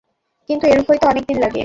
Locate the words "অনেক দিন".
1.07-1.37